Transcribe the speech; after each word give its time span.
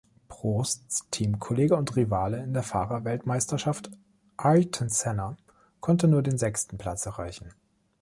Prosts 0.29 1.05
Teamkollege 1.11 1.75
und 1.75 1.95
Rivale 1.95 2.41
in 2.43 2.53
der 2.55 2.63
Fahrerweltmeisterschaft, 2.63 3.91
Ayrton 4.35 4.89
Senna, 4.89 5.37
konnte 5.79 6.07
nur 6.07 6.23
den 6.23 6.39
sechsten 6.39 6.79
Platz 6.79 7.05
erreichen. 7.05 7.53